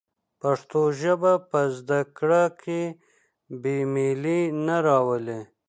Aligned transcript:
پښتو 0.41 0.81
ژبه 1.01 1.33
په 1.49 1.59
زده 1.77 1.99
کړه 2.17 2.43
کې 2.61 2.81
بې 3.61 3.77
میلي 3.93 4.41
نه 4.65 4.77
راولي. 4.85 5.39